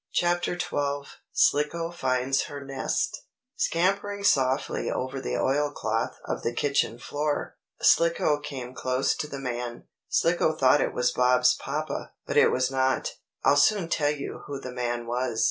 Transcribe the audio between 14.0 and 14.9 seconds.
you who the